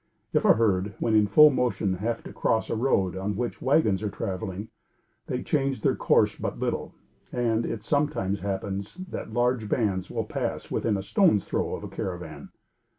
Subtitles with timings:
[0.33, 4.01] If a herd, when in full motion, have to cross a road on which wagons
[4.01, 4.69] are traveling,
[5.27, 6.95] they change their course but little;
[7.31, 11.87] and, it sometimes happens, that large bands will pass within a stone's throw of a
[11.87, 12.49] caravan.